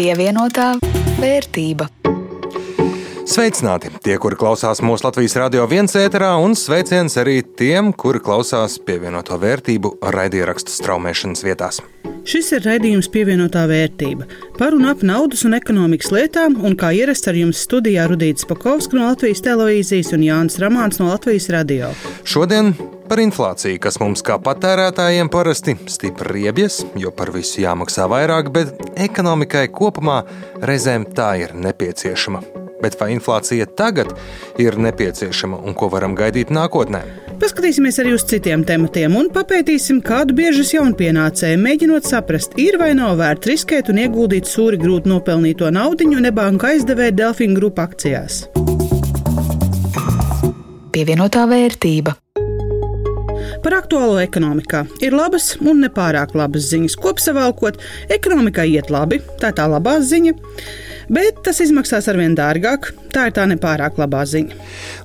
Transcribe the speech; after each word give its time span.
Pievienotā 0.00 0.78
vērtība. 1.20 1.84
Sveicināti 3.28 3.90
tie, 4.00 4.14
kuri 4.16 4.38
klausās 4.40 4.78
mūsu 4.80 5.04
Latvijas 5.04 5.34
radio 5.36 5.66
viens 5.68 5.92
ēterā, 5.92 6.30
un 6.40 6.54
sveiciens 6.56 7.18
arī 7.20 7.42
tiem, 7.44 7.90
kuri 7.92 8.22
klausās 8.24 8.78
pievienoto 8.80 9.36
vērtību 9.42 9.90
raidierakstu 10.16 10.72
straumēšanas 10.72 11.44
vietās. 11.44 11.82
Šis 12.24 12.48
ir 12.56 12.64
raidījums 12.64 13.10
pievienotā 13.12 13.66
vērtība 13.68 14.24
par 14.56 14.72
un 14.78 14.88
ap 14.88 15.04
naudas 15.04 15.44
un 15.44 15.58
ekonomikas 15.58 16.14
lietām, 16.16 16.56
un 16.64 16.78
kā 16.80 16.94
ierasts 16.96 17.28
ar 17.28 17.36
jums 17.36 17.60
studijā 17.68 18.08
Rudīts 18.08 18.48
Pakovskis 18.48 18.96
no 18.96 19.04
Latvijas 19.04 19.44
televīzijas 19.44 20.14
un 20.16 20.24
Jānis 20.24 20.56
Ramāns 20.64 21.02
no 21.02 21.12
Latvijas 21.12 21.50
radio. 21.52 21.92
Šodien 22.24 22.72
par 23.10 23.18
inflāciju, 23.18 23.80
kas 23.82 23.98
mums 23.98 24.22
kā 24.22 24.36
patērētājiem 24.38 25.30
parasti 25.32 25.74
stipri 25.90 26.36
riebjas, 26.36 26.84
jo 26.98 27.10
par 27.10 27.32
visu 27.34 27.64
jāmaksā 27.64 28.06
vairāk, 28.10 28.52
bet 28.54 28.70
ekonomikai 29.02 29.66
kopumā 29.74 30.20
reizēm 30.62 31.08
tā 31.16 31.32
ir 31.42 31.56
nepieciešama. 31.58 32.44
Bet 32.80 32.94
vai 33.00 33.10
inflācija 33.12 33.66
tagad 33.76 34.14
ir 34.62 34.78
nepieciešama 34.80 35.58
un 35.58 35.74
ko 35.76 35.90
varam 35.92 36.14
gaidīt 36.16 36.52
nākotnē? 36.54 37.02
Paskatīsimies 37.42 37.98
arī 38.00 38.14
uz 38.16 38.24
citiem 38.30 38.62
tematiem 38.68 39.18
un 39.18 39.28
papētīsim, 39.34 40.00
kādu 40.06 40.36
biežas 40.38 40.72
jaunpienācēju 40.76 41.60
mēģinot 41.60 42.08
saprast, 42.08 42.56
ir 42.62 42.78
vai 42.80 42.92
nav 42.96 43.18
vērts 43.20 43.50
riskēt 43.52 43.92
un 43.92 44.00
ieguldīt 44.06 44.48
sūri 44.48 44.80
grūti 44.80 45.12
nopelnīto 45.12 45.68
naudu 45.74 46.08
nebanka 46.14 46.72
aizdevēja 46.72 47.16
Delfīna 47.24 47.58
grupu 47.58 47.84
akcijās. 47.84 48.44
Pievienotā 50.94 51.46
vērtība. 51.50 52.16
Par 53.60 53.74
aktuālo 53.76 54.20
ekonomikā 54.22 54.86
ir 55.04 55.12
labas 55.16 55.52
un 55.60 55.82
nepārāk 55.84 56.32
labas 56.38 56.70
ziņas. 56.70 56.96
Kopsavilkot, 57.00 57.80
ekonomikai 58.16 58.70
iet 58.72 58.88
labi, 58.92 59.20
tā 59.42 59.52
ir 59.52 59.58
tā 59.58 59.68
labā 59.68 59.98
ziņa 60.00 60.36
bet 61.10 61.42
tas 61.44 61.60
izmaksās 61.62 62.08
arvien 62.10 62.36
dārgāk. 62.38 62.92
Tā 63.10 63.26
ir 63.26 63.34
tā 63.34 63.46
nepārāk 63.50 63.98
labā 63.98 64.22
ziņa. 64.28 64.56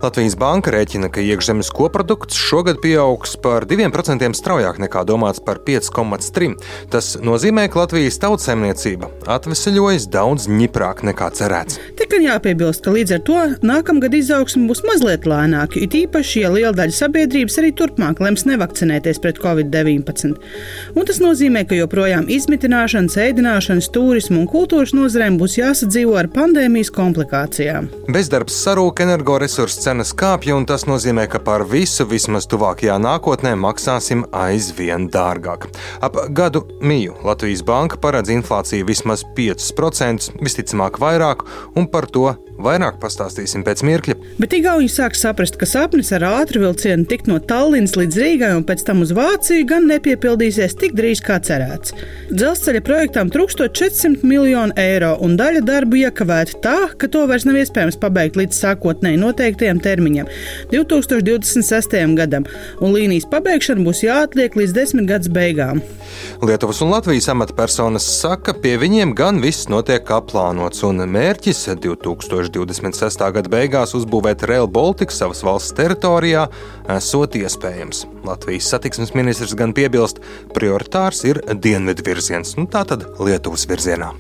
Latvijas 0.03 0.35
banka 0.37 0.73
rēķina, 0.75 1.09
ka 1.09 1.23
iekšzemes 1.25 1.71
koprodukts 1.73 2.37
šogad 2.37 2.77
pieaugs 2.83 3.33
par 3.41 3.65
2% 3.69 4.29
straujāk 4.37 4.77
nekā 4.83 5.01
domāts 5.09 5.41
par 5.41 5.61
5,3%. 5.65 6.61
Tas 6.93 7.15
nozīmē, 7.25 7.65
ka 7.71 7.81
Latvijas 7.81 8.19
tautsēmniecība 8.21 9.09
atvesaļojas 9.35 10.05
daudz 10.13 10.45
ņiprāk 10.51 11.01
nekā 11.09 11.31
cerēts. 11.39 11.79
Tikai 11.97 12.21
jāpiebilst, 12.27 12.83
ka 12.85 12.93
līdz 12.93 13.15
ar 13.17 13.23
to 13.25 13.39
nākamgad 13.65 14.13
izaugsme 14.17 14.67
būs 14.69 14.83
mazliet 14.85 15.25
lēnāka, 15.29 15.81
it 15.81 15.97
īpaši, 15.97 16.45
ja 16.45 16.53
liela 16.53 16.75
daļa 16.77 16.97
sabiedrības 16.99 17.59
arī 17.61 17.73
turpmāk 17.77 18.21
lems 18.23 18.45
nevakcinēties 18.49 19.21
pret 19.23 19.41
covid-19. 19.41 20.37
Un 20.93 21.09
tas 21.09 21.21
nozīmē, 21.23 21.65
ka 21.65 21.79
joprojām 21.79 22.29
izmitināšanas, 22.31 23.17
ēdināšanas, 23.27 23.91
turismu 23.95 24.43
un 24.43 24.49
kultūras 24.51 24.93
nozarēm 24.97 25.39
būs 25.41 25.59
jāsadzīvo 25.61 26.17
ar 26.21 26.31
pandēmijas 26.35 26.93
komplikācijām. 26.95 27.94
Bezdarbs 28.05 28.53
sarūk, 28.61 28.99
energoresursu 29.01 29.81
cenas 29.81 30.11
kāpj, 30.13 30.51
un 30.53 30.67
tas 30.69 30.83
nozīmē, 30.85 31.25
ka 31.31 31.39
par 31.41 31.63
visu 31.65 32.05
vismaz 32.05 32.45
tuvākajā 32.51 32.99
nākotnē 33.01 33.55
maksāsim 33.57 34.21
aizvien 34.35 35.07
dārgāk. 35.09 35.65
Ap 36.05 36.19
gadu 36.37 36.61
miju 36.85 37.15
Latvijas 37.25 37.63
Banka 37.65 37.97
paredz 38.01 38.29
inflāciju 38.35 38.85
vismaz 38.91 39.25
5%, 39.37 40.35
visticamāk 40.37 41.01
vairāk, 41.01 41.47
un 41.75 41.89
par 41.89 42.05
to 42.11 42.27
Vairāk 42.55 43.01
pastāstīsim 43.01 43.65
pēc 43.67 43.81
mirkļa. 43.83 44.15
Bet 44.39 44.53
Igauni 44.55 44.87
sāk 44.91 45.17
saprast, 45.19 45.57
ka 45.59 45.67
sapnis 45.67 46.13
ar 46.15 46.23
ātru 46.23 46.61
vilcienu 46.63 47.03
tikt 47.09 47.27
no 47.27 47.41
Tallinas 47.43 47.97
līdz 47.99 48.19
Rīgai 48.21 48.51
un 48.55 48.63
pēc 48.67 48.85
tam 48.87 49.01
uz 49.03 49.11
Vāciju 49.15 49.65
gan 49.67 49.89
nepiepildīsies 49.89 50.77
tik 50.79 50.95
drīz 50.95 51.19
kā 51.25 51.35
cerēts. 51.43 51.91
Dzelzceļa 52.31 52.81
projektām 52.87 53.31
trūkstot 53.33 53.75
400 53.75 54.23
miljonu 54.23 54.75
eiro 54.79 55.11
un 55.25 55.35
daļa 55.39 55.65
darbu 55.67 55.99
iekavēta 56.05 56.61
tā, 56.63 56.77
ka 56.95 57.09
to 57.11 57.25
vairs 57.27 57.43
nav 57.47 57.59
iespējams 57.59 57.99
pabeigt 57.99 58.39
līdz 58.39 58.61
sākotnēji 58.63 59.19
noteiktajam 59.19 59.83
termiņam- 59.83 60.31
2026. 60.71 62.15
gadam, 62.15 62.47
un 62.79 62.95
līnijas 62.95 63.27
pabeigšana 63.31 63.83
būs 63.83 64.05
jāatliek 64.07 64.55
līdz 64.55 64.71
desmit 64.71 65.07
gadus 65.11 65.27
beigām. 65.27 65.83
Lietuvas 66.41 66.81
un 66.81 66.91
Latvijas 66.95 67.27
amatpersonas 67.27 68.07
saka, 68.21 68.53
pie 68.53 68.77
viņiem 68.77 69.13
gan 69.13 69.41
viss 69.41 69.67
notiek 69.67 70.05
kā 70.05 70.21
plānots, 70.23 70.83
un 70.87 71.03
mērķis 71.03 71.75
2000. 71.75 72.44
2026. 72.53 73.23
gada 73.37 73.51
beigās 73.51 73.95
uzbūvēt 73.97 74.45
Rail 74.49 74.67
Baltica 74.71 75.13
savas 75.13 75.43
valsts 75.45 75.75
teritorijā, 75.77 76.45
esot 76.97 77.37
iespējams. 77.39 78.05
Latvijas 78.25 78.69
satiksmes 78.73 79.13
ministrs 79.17 79.55
gan 79.57 79.73
piebilst, 79.77 80.21
prioritārs 80.55 81.23
ir 81.29 81.41
dienvidu 81.61 82.05
virziens, 82.07 82.55
nu 82.59 82.67
tā 82.71 82.85
tad 82.89 83.05
Lietuvas 83.21 83.67
virzienā. 83.69 84.11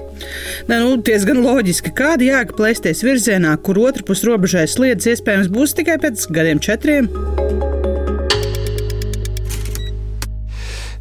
Ne, 0.69 0.79
nu, 0.79 0.95
diezgan 1.01 1.41
loģiski, 1.43 1.93
kāda 1.95 2.29
jēga 2.29 2.57
plēsties 2.57 3.03
virzienā, 3.05 3.57
kur 3.65 3.81
otrpus 3.83 4.23
robežai 4.27 4.67
sliedas 4.71 5.09
iespējams 5.15 5.51
būs 5.53 5.77
tikai 5.79 5.99
pēc 6.03 6.29
gadiem 6.35 6.63
četriem. 6.63 7.11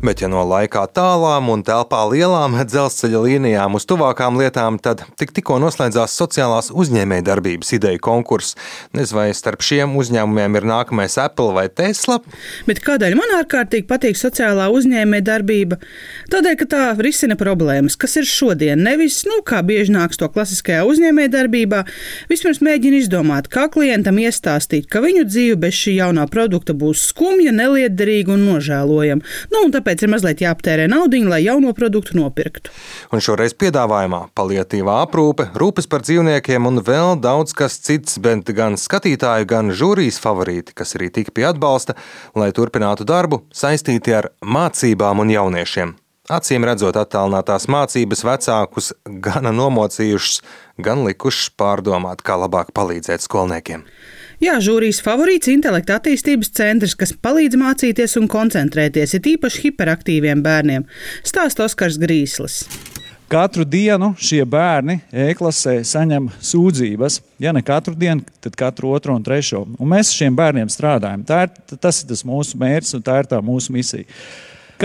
Bet, 0.04 0.20
ja 0.20 0.28
no 0.28 0.42
laikā 0.44 0.82
tālām 0.92 1.46
un 1.48 1.62
telpā 1.64 2.02
lielām 2.10 2.58
dzelzceļa 2.60 3.20
līnijām 3.24 3.78
uz 3.78 3.86
tuvākām 3.88 4.36
lietām, 4.36 4.76
tad 4.76 5.00
tik, 5.16 5.30
tikko 5.32 5.56
noslēdzās 5.62 6.12
sociālās 6.20 6.66
uzņēmējdarbības 6.76 7.72
ideju 7.78 8.02
konkurss. 8.04 8.52
Nezinu, 8.92 9.16
vai 9.16 9.24
starp 9.32 9.64
šiem 9.64 9.94
uzņēmumiem 9.96 10.58
ir 10.60 10.66
nākamais 10.68 11.16
Apple 11.22 11.54
vai 11.56 11.70
Tesla. 11.72 12.18
Bet 12.68 12.82
kādēļ 12.84 13.16
man 13.16 13.32
ārkārtīgi 13.38 13.86
patīk 13.88 14.20
sociālā 14.20 14.66
uzņēmējdarbība? 14.76 15.80
Tādēļ, 16.34 16.58
ka 16.60 16.68
tā 16.74 16.82
risina 17.00 17.38
problēmas, 17.40 17.96
kas 17.96 18.18
ir 18.20 18.28
šodien. 18.28 18.84
Nevis, 18.84 19.22
nu, 19.24 19.40
kā 19.40 19.62
bieži 19.64 19.96
nāks 19.96 20.20
to 20.20 20.28
klasiskajā 20.28 20.84
uzņēmējdarbībā, 20.90 21.80
vispirms 22.28 22.60
mēģina 22.60 23.00
izdomāt, 23.00 23.48
kā 23.48 23.70
klientam 23.72 24.20
iestāstīt, 24.20 24.84
ka 24.92 25.00
viņu 25.00 25.24
dzīve 25.32 25.62
bez 25.64 25.80
šī 25.80 25.96
jaunā 26.02 26.28
produkta 26.28 26.76
būs 26.76 27.08
skumja, 27.08 27.56
neliederīga 27.56 28.36
un 28.36 28.44
nožēlojama. 28.50 29.32
Nu, 29.54 29.64
un 29.64 29.72
tāpēc 29.72 29.93
tāpēc 29.94 30.04
ir 30.04 30.10
mazliet 30.10 30.42
jāaptērē 30.42 30.86
naudiņa, 30.90 31.30
lai 31.30 31.44
jauno 31.44 31.72
produktu 31.74 32.18
nopirktu. 32.18 32.70
Un 33.14 33.22
šoreiz 33.22 33.54
piedāvājumā 33.54 34.30
palietīvā 34.34 35.00
aprūpe, 35.04 35.50
rūpes 35.54 35.86
par 35.86 36.02
dzīvniekiem 36.02 36.66
un 36.66 36.82
vēl 36.82 37.20
daudz 37.22 37.54
kas 37.54 37.78
cits, 37.78 38.18
bet 38.18 38.50
gan 38.50 38.74
skatītāju, 38.74 39.46
gan 39.46 39.70
žūrijas 39.70 40.18
favorīti, 40.18 40.74
kas 40.74 40.96
arī 40.98 41.10
tika 41.14 41.30
pie 41.34 41.46
atbalsta, 41.46 41.94
lai 42.34 42.50
turpinātu 42.52 43.06
darbu 43.06 43.44
saistīti 43.54 44.14
ar 44.14 44.32
mācībām 44.42 45.22
un 45.22 45.30
jauniešiem. 45.30 45.94
Acīm 46.32 46.64
redzot, 46.64 46.96
attālinātās 46.96 47.68
mācības 47.68 48.24
vecākus 48.24 48.94
gana 49.04 49.52
nomocījušas, 49.52 50.40
gan 50.80 51.04
likušas 51.04 51.52
pārdomāt, 51.60 52.24
kā 52.24 52.38
labāk 52.40 52.72
palīdzēt 52.74 53.20
skolniekiem. 53.26 53.84
Jā, 54.42 54.56
žūrijas 54.58 54.98
favorīts- 55.04 55.50
intelekta 55.54 56.00
attīstības 56.00 56.50
centrs, 56.50 56.96
kas 56.98 57.12
palīdz 57.12 57.54
mācīties 57.60 58.16
un 58.18 58.26
koncentrēties, 58.28 59.14
ir 59.14 59.20
īpaši 59.36 59.68
hiperaktīviem 59.68 60.42
bērniem, 60.42 60.84
stāsta 61.22 61.64
Oskars 61.64 61.98
Grīslis. 61.98 62.64
Katru 63.28 63.64
dienu 63.64 64.12
šie 64.20 64.42
bērni 64.44 64.98
e-klasē 65.10 65.78
saņem 65.86 66.28
sūdzības. 66.44 67.20
Ja 67.40 67.52
ne 67.52 67.62
katru 67.62 67.94
dienu, 67.94 68.22
tad 68.40 68.54
katru 68.54 68.90
otro 68.92 69.14
un 69.14 69.22
trešo. 69.24 69.62
Un 69.78 69.88
mēs 69.88 70.10
ar 70.12 70.18
šiem 70.18 70.36
bērniem 70.36 70.68
strādājam. 70.68 71.24
Tā 71.24 71.46
ir, 71.46 71.78
tas 71.80 72.02
ir 72.02 72.08
tas 72.08 72.22
mūsu 72.22 72.58
mērķis 72.60 72.98
un 72.98 73.02
tā 73.02 73.22
ir 73.22 73.30
tā 73.30 73.40
mūsu 73.42 73.72
misija. 73.72 74.04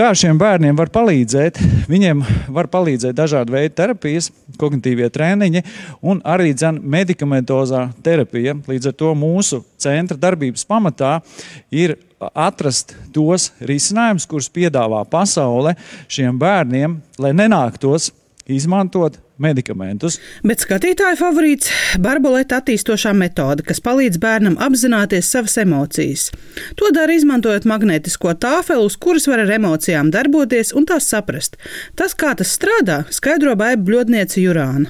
Kā 0.00 0.14
šiem 0.16 0.38
bērniem 0.40 0.78
var 0.78 0.88
palīdzēt? 0.88 1.58
Viņiem 1.90 2.22
var 2.56 2.70
palīdzēt 2.72 3.12
dažādi 3.18 3.52
veidi 3.52 3.74
terapijas, 3.76 4.30
kognitīvie 4.56 5.10
treniņi 5.12 5.60
un 6.00 6.22
arī 6.24 6.54
medikamentozā 6.80 7.82
terapija. 8.00 8.54
Līdz 8.64 8.88
ar 8.88 8.94
to 8.96 9.10
mūsu 9.12 9.60
centra 9.76 10.16
darbības 10.16 10.64
pamatā 10.64 11.18
ir 11.68 11.98
atrast 12.32 12.96
tos 13.12 13.50
risinājumus, 13.60 14.24
kurus 14.24 14.48
piedāvā 14.48 15.04
pasaule 15.04 15.76
šiem 16.08 16.40
bērniem, 16.40 16.96
lai 17.20 17.34
nenāktos 17.36 18.08
izmantot 18.48 19.20
medikamentus. 19.42 20.18
Bet 20.46 20.62
skatītāja 20.64 21.18
favorīts- 21.18 21.70
barboleta 22.06 22.60
attīstošā 22.60 23.12
metode, 23.16 23.64
kas 23.66 23.80
palīdz 23.80 24.20
bērnam 24.20 24.56
apzināties 24.56 25.30
savas 25.32 25.56
emocijas. 25.58 26.30
To 26.76 26.90
dara 26.92 27.12
izmantojot 27.12 27.64
magnētisko 27.64 28.34
tāfeli, 28.34 28.84
uz 28.86 28.96
kuras 28.96 29.26
var 29.26 29.40
ar 29.40 29.50
emocijām 29.58 30.10
darboties 30.10 30.72
un 30.74 30.86
tās 30.86 31.08
saprast. 31.08 31.56
Tas, 31.96 32.14
kā 32.14 32.36
tas 32.36 32.56
strādā, 32.58 33.04
skaidro 33.10 33.56
baiba 33.56 33.82
bļodniece 33.82 34.40
Jurāna. 34.40 34.86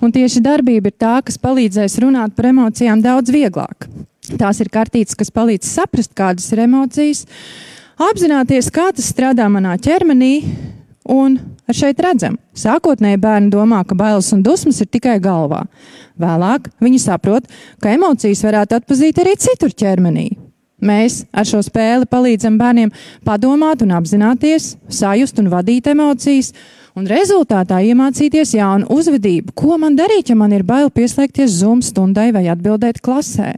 Un 0.00 0.12
tieši 0.12 0.40
darbība 0.40 0.86
ir 0.86 0.96
tā, 0.98 1.24
kas 1.24 1.38
palīdzēs 1.38 1.98
runāt 1.98 2.36
par 2.36 2.46
emocijām 2.46 3.02
daudz 3.02 3.30
vieglāk. 3.30 3.88
Tās 4.38 4.60
ir 4.60 4.68
kartītes, 4.68 5.16
kas 5.16 5.30
palīdz 5.30 5.64
saprast, 5.64 6.14
kādas 6.14 6.52
ir 6.52 6.58
emocijas, 6.58 7.24
apzināties, 7.98 8.70
kā 8.70 8.92
tas 8.94 9.10
strādā 9.10 9.48
manā 9.50 9.74
ķermenī, 9.80 10.44
Un 11.08 11.38
ar 11.68 11.76
šeit 11.76 12.00
redzam, 12.00 12.38
sākotnēji 12.56 13.20
bērni 13.20 13.52
domā, 13.52 13.82
ka 13.86 13.96
bailes 13.98 14.32
un 14.32 14.42
dusmas 14.42 14.80
ir 14.82 14.88
tikai 14.90 15.18
galvā. 15.22 15.64
Vēlāk 16.18 16.70
viņi 16.82 17.00
saprot, 17.02 17.46
ka 17.82 17.92
emocijas 17.94 18.42
varētu 18.46 18.78
atpazīt 18.80 19.20
arī 19.22 19.36
citur 19.38 19.74
ķermenī. 19.76 20.30
Mēs 20.78 21.24
ar 21.34 21.46
šo 21.46 21.60
spēli 21.66 22.06
palīdzam 22.06 22.58
bērniem 22.58 22.92
padomāt 23.26 23.82
un 23.82 23.96
apzināties, 23.98 24.76
sajust 24.88 25.40
un 25.42 25.50
vadīt 25.50 25.90
emocijas, 25.90 26.52
un 26.98 27.06
rezultātā 27.10 27.80
iemācīties 27.90 28.54
jaunu 28.58 28.86
uzvedību. 28.94 29.54
Ko 29.58 29.78
man 29.78 29.98
darīt, 29.98 30.30
ja 30.30 30.38
man 30.38 30.54
ir 30.54 30.64
bail 30.66 30.90
pieslēgties 30.94 31.58
Zoom 31.60 31.82
stundai 31.82 32.30
vai 32.34 32.46
atbildēt 32.50 33.02
klasē? 33.02 33.56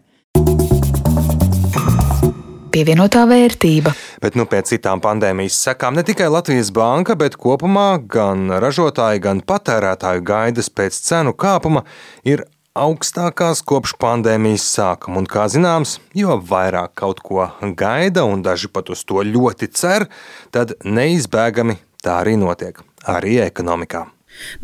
Pievienotā 2.71 3.25
vērtība. 3.27 3.93
Bet 4.23 4.37
nu, 4.39 4.47
pēc 4.51 4.71
citām 4.71 5.03
pandēmijas 5.03 5.59
sekām 5.65 5.97
ne 5.99 6.05
tikai 6.07 6.29
Latvijas 6.31 6.71
banka, 6.75 7.17
bet 7.19 7.35
kopumā 7.41 7.89
gan 8.13 8.47
ražotāji, 8.63 9.23
gan 9.25 9.43
patērētāju 9.43 10.25
gaidas 10.27 10.71
pēc 10.71 10.99
cenu 11.09 11.35
kāpuma 11.35 11.83
ir 12.23 12.45
augstākās 12.79 13.65
kopš 13.67 13.97
pandēmijas 14.01 14.69
sākuma. 14.77 15.19
Un, 15.21 15.27
kā 15.31 15.49
zināms, 15.51 15.99
jo 16.15 16.39
vairāk 16.39 16.95
kaut 17.03 17.25
ko 17.27 17.49
gaida, 17.77 18.25
un 18.25 18.47
daži 18.47 18.71
pat 18.71 18.93
uz 18.95 19.03
to 19.05 19.25
ļoti 19.27 19.73
cer, 19.75 20.07
tad 20.55 20.77
neizbēgami 20.87 21.81
tā 22.05 22.21
arī 22.23 22.39
notiek, 22.41 22.79
arī 23.11 23.41
ekonomikā. 23.49 24.07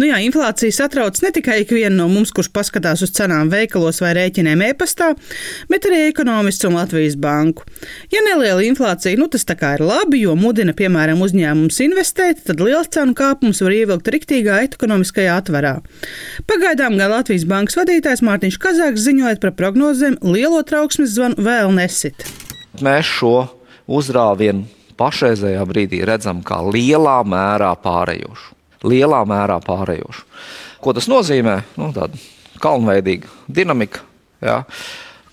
Nu 0.00 0.08
jā, 0.08 0.18
inflācija 0.24 0.74
satrauc 0.74 1.18
ne 1.24 1.30
tikai 1.34 1.60
ikvienu 1.64 1.96
no 2.00 2.08
mums, 2.10 2.32
kurš 2.34 2.50
paskatās 2.54 3.02
uz 3.04 3.12
cenām 3.16 3.50
veikalos 3.52 4.00
vai 4.02 4.12
rēķiniem 4.18 4.64
e-pastā, 4.70 5.12
bet 5.70 5.88
arī 5.88 6.02
ekonomists 6.10 6.66
un 6.68 6.76
Latvijas 6.78 7.16
banku. 7.20 7.66
Ja 8.12 8.22
neliela 8.26 8.64
inflācija, 8.66 9.18
nu 9.20 9.28
tas 9.32 9.46
tā 9.48 9.56
kā 9.58 9.74
ir 9.76 9.84
labi, 9.86 10.22
jo 10.24 10.36
mudina, 10.38 10.74
piemēram, 10.76 11.22
uzņēmums 11.24 11.80
investēt, 11.86 12.44
tad 12.48 12.62
liels 12.62 12.90
cenu 12.94 13.16
kāpums 13.16 13.62
var 13.64 13.76
ievilkt 13.76 14.10
riktīgā 14.12 14.62
ekonomiskajā 14.66 15.36
atvarā. 15.42 15.76
Pagaidām 16.50 16.98
gan 17.00 17.12
Latvijas 17.14 17.46
bankas 17.48 17.78
vadītājs 17.80 18.24
Mārtiņš 18.26 18.60
Kazāks 18.62 19.06
ziņojot 19.06 19.42
par 19.44 19.54
prognozēm, 19.58 20.18
lielo 20.26 20.62
trauksmes 20.66 21.14
zvanu 21.16 21.46
vēl 21.46 21.72
nesit. 21.76 22.26
Mēs 22.84 23.08
šo 23.18 23.36
uzrāvienu 23.86 24.66
pašreizējā 25.00 25.64
brīdī 25.68 26.02
redzam 26.08 26.42
kā 26.44 26.60
lielā 26.64 27.20
mērā 27.28 27.72
pārējošu 27.84 28.55
lielā 28.84 29.22
mērā 29.28 29.60
pārējošu. 29.64 30.26
Ko 30.82 30.94
tas 30.96 31.08
nozīmē? 31.10 31.60
Nu, 31.80 31.90
tāda 31.96 32.18
kalnveidīga 32.62 33.30
dinamika. 33.48 34.04
Jā. 34.44 34.62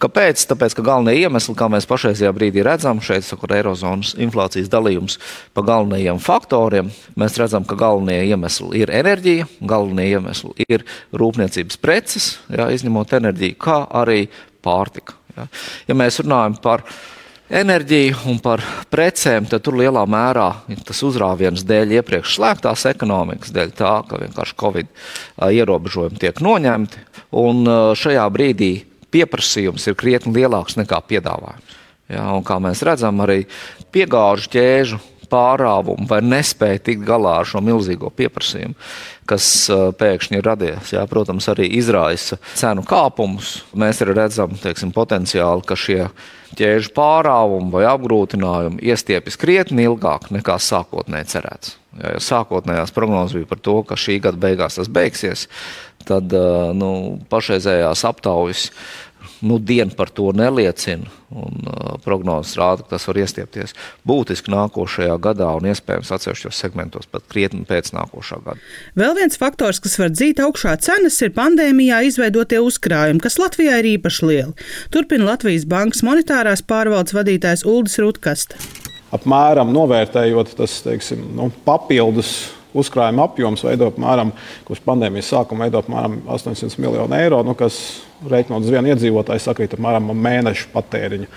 Kāpēc? 0.04 0.42
Tāpēc, 0.50 0.74
ka 0.76 0.84
galvenie 0.84 1.22
iemesli, 1.24 1.54
kā 1.56 1.70
mēs 1.72 1.88
pašreizajā 1.88 2.34
brīdī 2.36 2.64
redzam, 2.66 3.00
šeit 3.04 3.24
ir 3.24 3.54
Eirozonas 3.56 4.12
inflācijas 4.20 4.68
dalījums 4.72 5.16
pa 5.56 5.64
galvenajiem 5.64 6.20
faktoriem. 6.20 6.90
Mēs 7.20 7.38
redzam, 7.40 7.64
ka 7.64 7.78
galvenie 7.80 8.20
iemesli 8.28 8.82
ir 8.84 8.92
enerģija, 8.92 9.48
galvenie 9.62 10.10
iemesli 10.12 10.68
ir 10.68 10.84
rūpniecības 11.16 11.80
preces, 11.80 12.30
jā, 12.52 12.68
izņemot 12.76 13.16
enerģiju, 13.16 13.60
kā 13.64 13.80
arī 14.02 14.26
pārtika. 14.66 15.16
Jā. 15.38 15.48
Ja 15.88 15.98
mēs 15.98 16.20
runājam 16.20 16.60
par 16.64 16.84
enerģiju 17.52 18.24
un 18.32 18.40
par 18.44 18.64
precēm, 18.94 19.48
tad 19.50 19.64
tur 19.66 19.78
lielā 19.80 20.04
mērā 20.10 20.48
tas 20.88 21.04
uzrāviens 21.06 21.66
dēļ 21.68 21.98
iepriekš 22.00 22.38
slēgtās 22.38 22.86
ekonomikas, 22.94 23.54
dēļ 23.56 23.74
tā, 23.78 23.94
ka 24.08 24.20
vienkārši 24.22 24.58
Covid 24.60 24.92
ierobežojumi 25.50 26.22
tiek 26.22 26.42
noņemti. 26.44 27.06
Un 27.44 27.64
šajā 28.00 28.26
brīdī 28.34 28.74
pieprasījums 29.14 29.88
ir 29.90 29.98
krietni 30.00 30.36
lielāks 30.40 30.78
nekā 30.80 31.02
piedāvājums. 31.10 31.80
Ja, 32.12 32.28
kā 32.46 32.60
mēs 32.62 32.84
redzam, 32.86 33.22
arī 33.24 33.44
piegāžu 33.94 34.52
ķēžu 34.54 35.00
pārāvumu 35.34 36.06
vai 36.10 36.20
nespēja 36.26 36.82
tikt 36.90 37.06
galā 37.08 37.40
ar 37.42 37.50
šo 37.50 37.62
milzīgo 37.64 38.12
pieprasījumu, 38.14 38.76
kas 39.30 39.46
pēkšņi 40.00 40.40
ir 40.40 40.48
radies. 40.48 40.94
Jā, 40.96 41.04
protams, 41.10 41.48
arī 41.52 41.70
izraisa 41.80 42.40
cenu 42.60 42.86
kāpumus. 42.88 43.62
Mēs 43.78 44.02
arī 44.04 44.18
redzam 44.18 44.56
teiksim, 44.62 44.94
potenciāli, 44.96 45.66
ka 45.68 45.78
šie 45.80 46.02
ķēžu 46.58 46.92
pārāvumi 46.96 47.72
vai 47.74 47.86
apgrūtinājumi 47.90 48.84
iestiepjas 48.92 49.40
krietni 49.42 49.88
ilgāk 49.88 50.30
nekā 50.34 50.60
sākotnēji 50.62 51.32
cerēts. 51.34 51.78
Ja, 52.02 52.18
sākotnējās 52.22 52.94
prognozes 52.94 53.38
bija 53.38 53.50
par 53.50 53.62
to, 53.62 53.80
ka 53.88 53.98
šī 54.00 54.20
gada 54.24 54.42
beigās 54.42 54.80
tas 54.80 54.90
beigsies, 54.90 55.48
tad 56.08 56.34
nu, 56.78 56.92
pašreizējās 57.32 58.06
aptaujas 58.10 58.70
nu, 59.42 59.58
diena 59.60 59.92
par 59.98 60.12
to 60.14 60.32
neliecina. 60.36 61.10
Un, 61.34 61.64
uh, 61.66 61.96
prognozes 62.04 62.54
rāda, 62.60 62.84
ka 62.86 62.94
tas 62.94 63.08
var 63.10 63.18
iestiepties 63.24 63.72
būtiski 64.06 64.52
nākošajā 64.54 65.16
gadā 65.24 65.48
un 65.58 65.66
iespējams 65.72 66.12
atsevišķos 66.14 66.60
segmentos 66.62 67.10
pat 67.10 67.26
krietni 67.32 67.64
pēc 67.66 67.90
nākošā 67.96 68.38
gada. 68.46 68.62
Vēl 69.00 69.16
viens 69.18 69.40
faktors, 69.42 69.82
kas 69.82 69.98
var 69.98 70.14
dzīt 70.14 70.44
augšā 70.44 70.76
cenas, 70.86 71.18
ir 71.26 71.34
pandēmijā 71.34 72.04
izveidotie 72.06 72.62
uzkrājumi, 72.62 73.24
kas 73.24 73.40
Latvijā 73.42 73.82
ir 73.82 73.96
īpaši 73.96 74.30
lieli. 74.30 74.54
Turpina 74.94 75.32
Latvijas 75.32 75.66
Bankas 75.66 76.06
monetārās 76.06 76.62
pārvaldes 76.70 77.18
vadītājs 77.18 77.66
Uldis 77.66 77.98
Rutkasta. 78.04 78.62
Apmēram 79.14 79.74
novērtējot 79.74 80.54
tas 80.58 80.84
teiksim, 80.86 81.32
nu, 81.38 81.50
papildus 81.66 82.52
uzkrājuma 82.78 83.28
apjoms 83.28 83.64
veido 83.66 83.90
apmēram, 83.92 84.34
kurš 84.68 84.82
pandēmijas 84.86 85.30
sākuma 85.34 85.68
veido 85.68 85.84
apmēram 85.84 86.20
800 86.34 86.82
miljonu 86.82 87.18
eiro, 87.18 87.44
nu, 87.46 87.54
kas 87.58 87.78
reiķinot 88.32 88.64
uz 88.66 88.72
vienu 88.74 88.94
iedzīvotāju 88.94 89.44
sakrīt 89.44 89.76
apmēram 89.76 90.12
mēnešu 90.16 90.70
patēriņu 90.74 91.30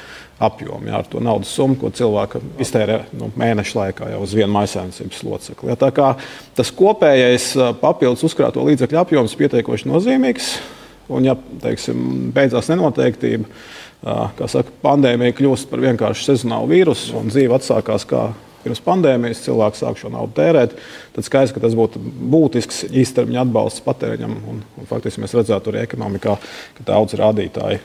apjomu. 0.46 0.90
Jā, 0.90 1.00
ar 1.00 1.08
to 1.10 1.22
naudas 1.24 1.52
summu, 1.56 1.78
ko 1.80 1.90
cilvēka 1.96 2.40
iztērē 2.62 2.98
nu, 3.16 3.30
mēneša 3.40 3.78
laikā 3.80 4.10
jau 4.12 4.22
uz 4.26 4.34
vienu 4.36 4.52
maisaimniecības 4.56 5.22
locekli. 5.26 5.70
Jā, 5.72 5.78
tā 5.80 5.90
kā 5.96 6.12
tas 6.58 6.72
kopējais 6.76 7.52
papildus 7.80 8.26
uzkrāto 8.28 8.64
līdzekļu 8.66 9.00
apjoms 9.02 9.36
ir 9.36 9.42
pietiekoši 9.44 9.90
nozīmīgs. 9.92 10.50
Un, 11.06 11.22
ja 11.28 11.36
teiksim, 11.62 12.32
beidzās 12.34 12.66
nenoteiktība, 12.72 13.46
kā 14.36 14.48
saka, 14.50 14.74
pandēmija 14.82 15.36
kļūst 15.38 15.70
par 15.70 15.84
vienkāršu 15.84 16.32
sezonālu 16.32 16.72
vīrusu 16.74 17.14
un 17.20 17.30
dzīve 17.30 17.54
atsākās 17.56 18.06
kā 18.10 18.24
pirms 18.66 18.82
pandēmijas 18.84 19.44
cilvēki 19.46 19.80
sāk 19.80 20.00
šo 20.00 20.12
naudu 20.12 20.34
tērēt, 20.36 20.76
tad 21.16 21.26
skaidrs, 21.26 21.54
ka 21.54 21.62
tas 21.62 21.76
būtu 21.78 22.02
būtisks 22.02 22.84
īstermiņa 22.90 23.44
atbalsts 23.46 23.84
patēriņam. 23.86 24.38
Un, 24.50 24.64
un 24.76 24.90
faktiski 24.90 25.22
mēs 25.22 25.36
redzētu 25.38 25.72
arī 25.72 25.86
ekonomikā, 25.86 26.38
ka 26.78 26.88
daudz 26.90 27.16
rādītāji 27.20 27.80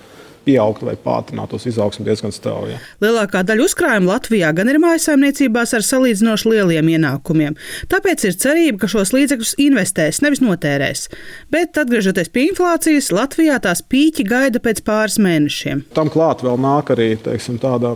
pieaugt 0.46 0.84
vai 0.86 0.96
pātrinātos 1.00 1.68
izaugsmu 1.70 2.06
diezgan 2.08 2.34
strauji. 2.34 2.78
Lielākā 3.04 3.44
daļa 3.48 3.66
uzkrājumu 3.68 4.10
Latvijā 4.10 4.52
gan 4.58 4.72
ir 4.72 4.80
mājsaimniecībās 4.82 5.76
ar 5.78 5.86
salīdzinoši 5.86 6.52
lieliem 6.52 6.92
ienākumiem. 6.96 7.58
Tāpēc 7.92 8.26
ir 8.30 8.38
cerība, 8.42 8.82
ka 8.82 8.92
šos 8.92 9.14
līdzekļus 9.16 9.54
investēs, 9.62 10.22
nevis 10.26 10.42
notērēs. 10.44 11.06
Bet, 11.54 11.78
atgriežoties 11.78 12.32
pie 12.34 12.48
inflācijas, 12.50 13.12
Latvijā 13.16 13.60
tās 13.64 13.84
pīķi 13.86 14.26
gaida 14.28 14.62
pēc 14.64 14.84
pāris 14.88 15.20
mēnešiem. 15.22 15.86
Tam 15.98 16.10
klāt 16.14 16.44
vēl 16.46 16.60
nāk 16.62 16.94
arī 16.96 17.12
teiksim, 17.22 17.60
tāda 17.62 17.94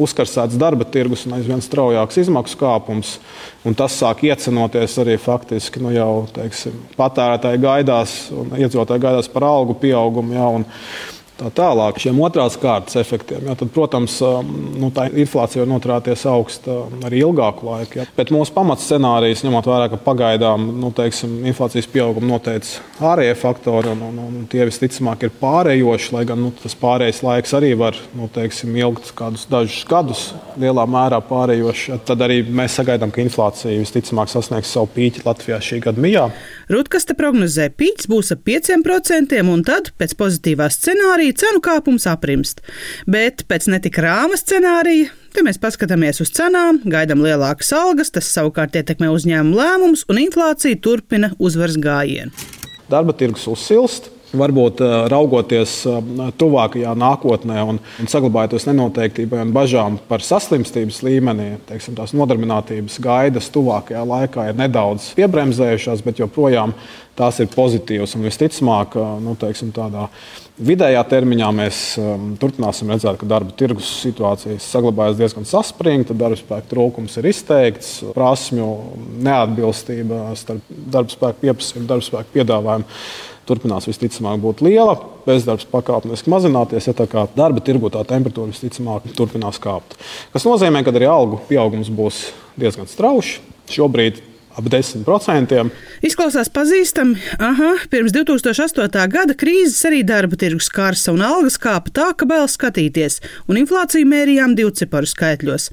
uzkarsēts 0.00 0.58
darba 0.60 0.88
tirgus 0.88 1.26
un 1.28 1.38
aizvien 1.38 1.62
straujāks 1.64 2.20
izmaksu 2.24 2.60
kāpums. 2.60 3.16
Tas 3.76 3.92
sāk 4.00 4.24
iecenoties 4.24 4.96
arī 5.02 5.18
faktiski 5.20 5.82
nu, 5.84 5.92
jau 5.92 6.24
teiksim, 6.32 6.76
patērētāji 6.96 7.60
gaidās 7.60 8.14
un 8.32 8.54
iedzīvotāji 8.56 9.04
gaidās 9.04 9.28
par 9.32 9.44
algu 9.50 9.76
pieaugumu. 9.80 10.36
Jā, 10.36 10.46
un, 10.60 10.64
tā 11.40 11.50
tālāk. 11.60 11.98
Šiem 12.02 12.20
otrās 12.22 12.58
kārtas 12.60 12.98
efektiem, 13.00 13.46
jā, 13.48 13.56
tad, 13.58 13.72
protams, 13.74 14.16
um, 14.24 14.50
nu, 14.80 14.90
tā 14.94 15.08
inflācija 15.08 15.64
var 15.64 15.70
noturēties 15.72 16.26
augsta 16.30 16.76
arī 17.08 17.22
ilgāku 17.24 17.68
laiku. 17.68 18.00
Jā. 18.00 18.06
Bet 18.16 18.32
mūsu 18.34 18.54
pamatscenārijs, 18.56 19.44
ņemot 19.46 19.68
vērā, 19.70 19.88
ka 19.92 20.00
pagaidām 20.04 20.68
nu, 20.80 20.92
teiksim, 20.96 21.40
inflācijas 21.50 21.88
pieaugumu 21.90 22.34
noteica 22.34 22.84
ārējie 23.10 23.36
faktori, 23.40 23.94
un, 23.94 24.04
un, 24.10 24.20
un 24.26 24.46
tie 24.50 24.66
visticamāk 24.68 25.26
ir 25.26 25.34
pārējoši, 25.40 26.12
lai 26.16 26.24
gan 26.28 26.42
nu, 26.44 26.52
tas 26.60 26.76
pārējais 26.78 27.22
laiks 27.26 27.56
arī 27.56 27.72
var 27.78 27.98
nu, 28.16 28.28
teiksim, 28.32 28.74
ilgt 28.78 29.12
kādus 29.18 29.46
dažus 29.50 29.84
gadus, 29.88 30.24
lielā 30.60 30.84
mērā 30.90 31.20
pārējoši. 31.26 32.00
Tad 32.08 32.24
arī 32.26 32.42
mēs 32.44 32.76
sagaidām, 32.80 33.12
ka 33.14 33.24
inflācija 33.24 33.80
visticamāk 33.80 34.30
sasniegs 34.32 34.72
savu 34.74 34.90
pīķi 34.96 35.24
Latvijā 35.26 35.60
šī 35.64 35.80
gada 35.86 36.02
mijā. 36.02 36.28
Rutkaste 36.70 37.16
prognozē, 37.18 37.70
pīķis 37.74 38.10
būs 38.10 38.34
ap 38.34 38.44
5%, 38.46 39.40
un 39.50 39.64
tad, 39.66 39.90
pēc 39.98 40.14
pozitīvā 40.20 40.68
scenārija, 40.70 41.29
cenu 41.36 41.62
kāpums 41.64 42.06
aprimst. 42.10 42.62
Bet 43.10 43.44
pēc 43.50 43.68
netika 43.72 44.04
rāma 44.06 44.38
scenārija, 44.40 45.10
te 45.34 45.44
mēs 45.46 45.60
paskatāmies 45.62 46.22
uz 46.24 46.32
cenām, 46.36 46.82
gaidām 46.84 47.24
lielākas 47.24 47.72
algas, 47.76 48.12
tas 48.14 48.30
savukārt 48.34 48.78
ietekmē 48.80 49.10
uzņēmumu 49.14 49.58
lēmumus, 49.58 50.06
un 50.10 50.22
inflācija 50.22 50.80
turpina 50.82 51.32
uzvaras 51.38 51.78
gājienu. 51.80 52.32
Darba 52.90 53.14
tirgus 53.14 53.46
uzsilst 53.50 54.10
varbūt 54.36 54.82
eh, 54.84 54.94
raugoties 55.10 55.74
eh, 55.88 56.00
tuvākajā 56.38 56.94
nākotnē 56.98 57.64
un, 57.66 57.80
un 58.00 58.10
saglabājoties 58.10 58.68
nenoteiktībai 58.70 59.42
un 59.44 59.54
bažām 59.54 59.98
par 60.10 60.24
saslimstības 60.24 61.02
līmeni, 61.06 61.52
teiksim, 61.68 61.96
tās 61.98 62.14
nodarbinātības 62.16 63.00
gaidas 63.02 63.50
tuvākajā 63.54 64.04
laikā 64.06 64.50
ir 64.50 64.60
nedaudz 64.60 65.12
piebremzējušās, 65.18 66.04
bet 66.06 66.22
joprojām 66.22 66.74
tās 67.18 67.40
ir 67.42 67.50
pozitīvas. 67.52 68.14
Un 68.16 68.28
visticamāk, 68.28 68.96
eh, 68.96 69.16
nu, 69.24 69.34
teiksim, 69.40 69.74
tādā 69.76 70.06
vidējā 70.60 71.00
termiņā 71.08 71.46
mēs 71.56 71.76
turpināsim 72.36 72.90
redzēt, 72.92 73.16
ka 73.16 73.24
darba 73.24 73.54
tirgus 73.56 73.88
situācija 74.02 74.58
saglabājas 74.60 75.16
diezgan 75.16 75.46
saspringta, 75.48 76.12
darba 76.12 76.36
spēka 76.36 76.68
trūkums 76.68 77.16
ir 77.16 77.30
izteikts, 77.30 77.94
prasmju 78.12 78.66
neatbilstība 79.24 80.34
starp 80.36 80.68
darba 80.68 81.16
spēku 81.16 81.46
pieprasījumu 81.46 81.86
un 81.86 81.90
darba 81.94 82.08
spēku 82.10 82.36
piedāvājumu 82.36 83.00
turpinās 83.48 83.88
visticamāk 83.88 84.40
būt 84.42 84.62
liela, 84.64 84.96
bezdarbs 85.26 85.68
pakāpeniski 85.70 86.32
mazināties, 86.32 86.88
ja 86.90 86.96
tā 86.96 87.06
kā 87.10 87.26
darba 87.36 87.62
tirgu 87.64 87.90
tā 87.92 88.04
temperatūra 88.08 88.52
visticamāk 88.52 89.10
turpinās 89.16 89.60
kāpt. 89.62 89.96
Tas 90.34 90.46
nozīmē, 90.48 90.84
ka 90.84 90.94
arī 90.94 91.08
algu 91.10 91.40
pieaugums 91.48 91.92
būs 91.92 92.24
diezgan 92.60 92.90
strauji. 92.90 93.38
Šobrīd 93.70 94.18
ap 94.60 94.68
10%. 94.72 95.64
Izklausās 96.06 96.50
pazīstami. 96.52 97.18
Aha, 97.42 97.72
pirms 97.92 98.14
2008. 98.16 99.06
gada 99.12 99.36
krīzes 99.36 99.80
arī 99.88 100.02
darba 100.06 100.38
tirgus 100.40 100.70
kārsa 100.72 101.14
un 101.14 101.24
algas 101.26 101.58
kāpa 101.60 101.92
tā, 101.96 102.08
ka 102.16 102.28
bail 102.28 102.46
skatīties, 102.50 103.20
un 103.50 103.60
inflāciju 103.60 104.08
mērījām 104.10 104.56
divciparu 104.58 105.08
skaitļos. 105.10 105.70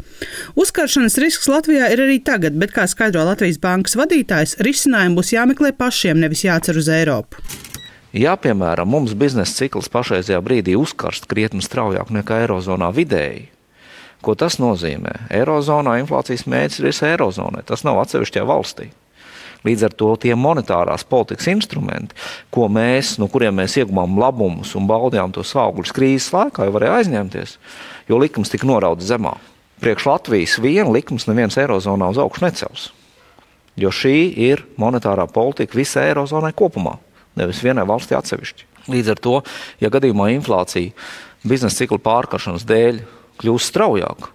Uzkaršanas 0.60 1.20
risks 1.24 1.52
Latvijā 1.52 1.92
ir 1.94 2.04
arī 2.08 2.20
tagad, 2.24 2.58
bet, 2.60 2.74
kā 2.76 2.88
skaidro 2.90 3.28
Latvijas 3.28 3.60
bankas 3.62 3.98
vadītājs, 4.00 4.58
risinājumu 4.64 5.22
būs 5.22 5.34
jāmeklē 5.36 5.74
pašiem, 5.78 6.20
nevis 6.24 6.46
jācer 6.48 6.80
uz 6.80 6.90
Eiropu. 6.92 7.44
Ja, 8.18 8.38
piemēram, 8.40 8.88
mums 8.90 9.12
biznesa 9.20 9.54
cikls 9.60 9.92
pašreizajā 9.94 10.40
brīdī 10.42 10.78
uzkarst 10.80 11.28
krietni 11.30 11.62
straujāk 11.62 12.10
nekā 12.16 12.40
Eirozonā 12.46 12.88
vidēji, 12.96 13.50
ko 14.28 14.36
tas 14.36 14.60
nozīmē? 14.60 15.14
Eirozonā 15.32 15.98
inflācijas 16.02 16.46
mērķis 16.52 16.82
ir 16.82 16.90
visai 16.90 17.12
Eirozonai, 17.16 17.64
tas 17.68 17.86
nav 17.88 18.02
atsevišķajā 18.04 18.48
valstī. 18.48 18.90
Līdz 19.66 19.88
ar 19.88 19.96
to 19.98 20.12
tie 20.22 20.36
monetārās 20.38 21.06
politikas 21.08 21.48
instrumenti, 21.50 22.16
mēs, 22.54 23.16
no 23.18 23.28
kuriem 23.32 23.58
mēs 23.58 23.80
ieguvām 23.82 24.20
labumus 24.20 24.76
un 24.78 24.86
baudījām 24.88 25.34
tos 25.36 25.56
augļus 25.58 25.96
krīzes 25.96 26.30
laikā, 26.36 26.68
jau 26.68 26.76
varēja 26.76 27.00
aizņemties, 27.02 27.58
jo 28.08 28.20
likums 28.22 28.54
tika 28.54 28.70
noraudzis 28.70 29.10
zemā. 29.10 29.34
Priekš 29.82 30.08
Latvijas 30.10 30.58
viena 30.62 30.92
likums 30.94 31.28
neviens 31.30 31.58
Eirozonā 31.58 32.12
uz 32.14 32.22
augšu 32.22 32.46
necels. 32.46 32.88
Jo 33.78 33.92
šī 33.94 34.16
ir 34.48 34.64
monetārā 34.78 35.28
politika 35.30 35.78
visai 35.78 36.10
Eirozonai 36.12 36.54
kopumā 36.58 36.98
nevis 37.38 37.62
vienai 37.62 37.86
valstī 37.86 38.18
atsevišķi. 38.18 38.66
Līdz 38.90 39.14
ar 39.14 39.22
to, 39.22 39.36
ja 39.84 39.92
gadījumā 39.94 40.32
inflācija 40.34 40.96
biznesa 41.48 41.84
cikla 41.84 42.00
pārkaršanas 42.06 42.66
dēļ 42.68 43.02
kļūs 43.42 43.72
straujāk 43.72 44.32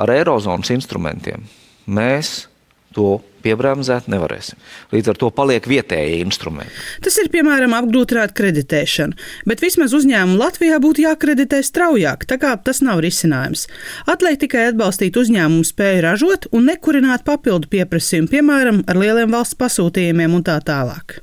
ar 0.00 0.12
eirozonas 0.14 0.70
instrumentiem, 0.74 1.42
mēs 1.90 2.46
to 2.94 3.20
piebremzēt 3.44 4.08
nevarēsim. 4.10 4.58
Līdz 4.92 5.12
ar 5.12 5.18
to 5.20 5.30
paliek 5.32 5.64
vietējie 5.70 6.18
instrumenti. 6.24 6.74
Tas 7.04 7.16
ir 7.22 7.30
piemēram 7.32 7.72
apgrūtināt 7.78 8.34
kreditēšanu, 8.36 9.16
bet 9.48 9.62
vismaz 9.64 9.94
uzņēmumu 9.96 10.38
Latvijā 10.40 10.80
būtu 10.82 11.06
jākreditē 11.06 11.62
straujāk, 11.64 12.26
tā 12.28 12.40
kā 12.42 12.52
tas 12.60 12.82
nav 12.84 13.02
risinājums. 13.06 13.66
Atliek 14.10 14.40
tikai 14.42 14.68
atbalstīt 14.72 15.16
uzņēmumu 15.22 15.66
spēju 15.70 16.04
ražot 16.08 16.50
un 16.50 16.68
nekurināt 16.68 17.24
papildu 17.26 17.70
pieprasījumu, 17.72 18.32
piemēram, 18.34 18.84
ar 18.90 19.00
lieliem 19.00 19.32
valsts 19.32 19.58
pasūtījumiem 19.60 20.40
un 20.40 20.46
tā 20.50 20.58
tālāk 20.66 21.20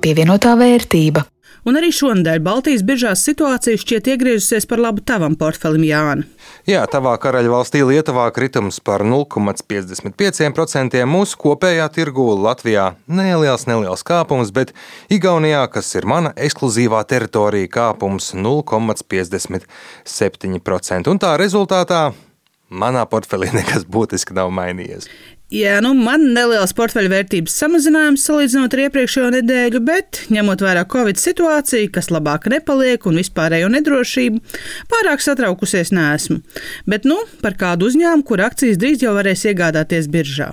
pievienotā 0.00 0.54
vērtība. 0.56 1.24
Un 1.70 1.78
arī 1.78 1.92
šonadēļ 1.94 2.40
Baltijas 2.42 2.82
biržās 2.82 3.20
situācija 3.28 3.78
šķiet 3.78 4.08
iegriezusies 4.10 4.66
par 4.66 4.80
labu 4.82 4.98
tavam 5.06 5.38
portfelim, 5.38 5.86
Jāni. 5.86 6.26
Jā, 6.66 6.82
tavā 6.90 7.14
karaļvalstī 7.22 7.86
Lietuvā 7.86 8.26
kritums 8.34 8.82
par 8.82 9.06
0,55%, 9.06 10.98
mūsu 11.06 11.38
kopējā 11.38 11.86
tirgū 11.94 12.34
Latvijā 12.42 12.98
neliels, 13.06 13.70
neliels 13.70 14.02
kāpums, 14.02 14.50
bet 14.50 14.74
Igaunijā, 15.14 15.70
kas 15.70 15.94
ir 15.94 16.10
mana 16.10 16.34
ekskluzīvā 16.34 17.06
teritorija, 17.06 17.70
kāpums 17.70 18.34
0,57%. 18.34 21.06
Un 21.14 21.22
tā 21.22 21.38
rezultātā 21.38 22.10
manā 22.70 23.04
portfelī 23.10 23.50
nekas 23.58 23.84
būtiski 23.90 24.36
nav 24.38 24.54
mainījies. 24.54 25.10
Jā, 25.50 25.80
nu 25.82 25.90
man 25.98 26.28
neliels 26.30 26.70
portfeļu 26.78 27.10
vērtības 27.10 27.56
samazinājums 27.58 28.22
salīdzinot 28.22 28.74
ar 28.76 28.82
iepriekšējo 28.84 29.30
nedēļu, 29.34 29.80
bet 29.82 30.20
ņemot 30.30 30.62
vērā 30.62 30.84
Covid 30.92 31.18
situāciju, 31.18 31.88
kas 31.90 32.06
labāk 32.14 32.46
nepaliek 32.52 33.02
un 33.10 33.18
vispārējo 33.18 33.66
nedrošību, 33.74 34.38
pārāk 34.92 35.24
satraukusies 35.24 35.90
neesmu. 35.90 36.38
Bet 36.86 37.08
nu 37.10 37.18
par 37.42 37.58
kādu 37.58 37.90
uzņēmumu, 37.90 38.22
kur 38.28 38.44
akcijas 38.46 38.78
drīz 38.78 39.02
jau 39.02 39.16
varēs 39.16 39.42
iegādāties 39.50 40.06
biržā. 40.14 40.52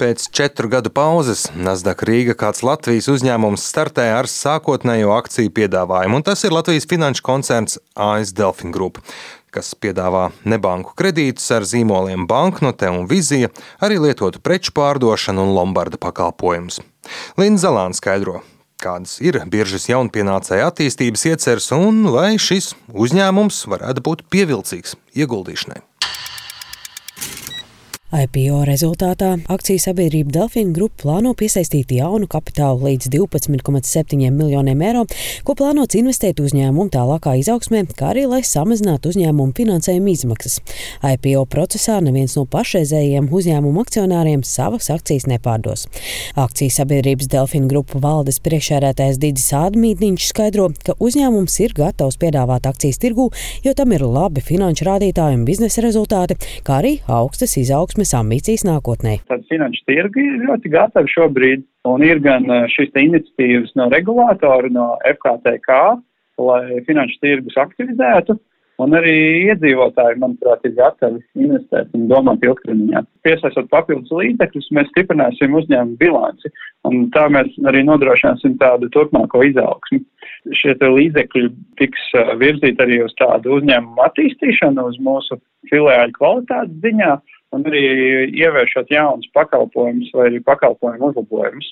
Pēc 0.00 0.30
četru 0.32 0.72
gadu 0.72 0.94
pauzes 0.96 1.50
Nasdaq 1.52 2.06
Rīga 2.08 2.32
kāds 2.40 2.64
Latvijas 2.64 3.10
uzņēmums 3.12 3.68
startē 3.68 4.14
ar 4.16 4.32
sākotnējo 4.32 5.12
akciju 5.18 5.52
piedāvājumu, 5.60 6.22
un 6.22 6.24
tas 6.24 6.48
ir 6.48 6.56
Latvijas 6.56 6.88
finanšu 6.88 7.26
koncerns 7.28 7.76
AS 7.92 8.32
Delfin 8.32 8.72
Group 8.72 9.04
kas 9.54 9.72
piedāvā 9.78 10.28
nebanku 10.48 10.94
kredītus 10.98 11.48
ar 11.54 11.66
zīmoliem 11.68 12.26
banknote 12.30 12.90
un 12.92 13.08
vizija, 13.10 13.50
arī 13.80 13.98
lietotu 14.02 14.42
preču 14.44 14.74
pārdošanu 14.76 15.46
un 15.46 15.54
lombarda 15.56 16.00
pakalpojumus. 16.00 16.80
Linda 17.40 17.64
Zalāna 17.64 17.96
skaidro, 17.96 18.42
kādas 18.82 19.18
ir 19.24 19.40
biržas 19.50 19.88
jaunpienācēja 19.90 20.70
attīstības 20.70 21.28
ieceres 21.32 21.70
un 21.76 22.04
vai 22.14 22.34
šis 22.42 22.74
uzņēmums 22.92 23.64
varētu 23.72 24.04
būt 24.04 24.26
pievilcīgs 24.32 24.98
ieguldīšanai. 25.18 25.87
IPO 28.08 28.62
rezultātā 28.64 29.34
akciju 29.52 29.82
sabiedrība 29.82 30.32
Delfina 30.32 30.72
Group 30.72 30.94
plāno 31.02 31.34
piesaistīt 31.36 31.90
jaunu 31.92 32.24
kapitālu 32.24 32.86
līdz 32.86 33.10
12,7 33.12 34.30
miljoniem 34.32 34.80
eiro, 34.80 35.02
ko 35.44 35.52
plānots 35.58 35.98
investēt 35.98 36.40
uzņēmumu 36.40 36.88
tālākā 36.94 37.34
izaugsmē, 37.42 37.82
kā 37.98 38.14
arī 38.14 38.22
lai 38.30 38.40
samazinātu 38.48 39.12
uzņēmumu 39.12 39.52
finansējuma 39.58 40.08
izmaksas. 40.14 40.56
IPO 41.04 41.42
procesā 41.52 41.98
neviens 42.00 42.38
no 42.38 42.46
pašreizējiem 42.48 43.28
uzņēmumu 43.28 43.84
akcionāriem 43.84 44.40
savas 44.40 44.88
akcijas 44.94 45.28
nepārdos. 45.28 45.84
Akciju 46.32 46.72
sabiedrības 46.78 47.28
Delfina 47.28 47.68
Group 47.68 47.92
valdes 47.92 48.40
priekšērētājs 48.40 49.20
Didis 49.20 49.50
Ādmītniņš 49.60 50.30
skaidro, 50.32 50.70
ka 50.80 50.96
uzņēmums 50.96 51.60
ir 51.60 51.76
gatavs 51.76 52.16
piedāvāt 52.24 52.72
akcijas 52.72 53.04
tirgū, 53.04 53.28
jo 53.68 53.76
tam 53.76 53.92
ir 53.92 54.08
labi 54.08 54.40
finanšu 54.48 54.88
rādītāji 54.88 55.42
un 55.42 55.46
biznesa 55.52 55.84
rezultāti, 55.84 56.40
kā 56.64 56.80
arī 56.80 56.96
augstas 57.04 57.58
izaugsmes 57.60 57.97
izaugsmes 57.98 58.14
ambīcijas 58.14 58.64
nākotnē. 58.66 59.18
Tad 59.28 59.46
finanšu 59.50 59.82
tirgi 59.88 60.22
ir 60.22 60.44
ļoti 60.46 60.70
gatavi 60.70 61.10
šobrīd, 61.10 61.64
un 61.88 62.02
ir 62.02 62.20
gan 62.22 62.46
eh, 62.46 62.66
šīs 62.70 62.94
iniciatīvas 62.94 63.74
no 63.76 63.88
regulātora, 63.90 64.70
no 64.70 64.98
FKTK, 65.02 65.98
lai 66.38 66.84
finanšu 66.86 67.18
tirgus 67.20 67.58
aktivizētu. 67.58 68.38
Un 68.78 68.92
arī 68.94 69.12
iedzīvotāji, 69.50 70.20
manuprāt, 70.22 70.60
ir 70.62 70.76
gatavi 70.76 71.18
investēt 71.34 71.88
un 71.98 72.04
domāt 72.06 72.44
ilgtermiņā. 72.46 73.00
Piesaistot 73.26 73.66
papildus 73.72 74.12
līdzekļus, 74.14 74.68
mēs 74.78 74.86
stiprināsim 74.92 75.56
uzņēmumu 75.58 75.98
bilanci, 75.98 76.52
un 76.86 77.08
tā 77.10 77.24
mēs 77.34 77.50
arī 77.66 77.82
nodrošināsim 77.88 78.54
tādu 78.60 78.86
turpmāko 78.94 79.42
izaugsmu. 79.48 79.98
Šie 80.54 80.76
līdzekļi 80.78 81.50
tiks 81.82 82.06
eh, 82.14 82.30
virzīti 82.38 82.86
arī 82.86 83.02
uz 83.08 83.18
tādu 83.18 83.58
uzņēmumu 83.58 84.06
attīstīšanu, 84.06 84.86
uz 84.92 85.02
mūsu 85.02 85.40
filiāļu 85.72 86.14
kvalitātes 86.14 86.78
ziņā 86.86 87.16
un 87.56 87.64
arī 87.68 87.82
ieviešot 88.36 88.90
jaunus 88.92 89.28
pakalpojumus 89.36 90.10
vai 90.16 90.28
arī 90.28 90.40
pakalpojumu 90.44 91.10
uzlabojumus. 91.10 91.70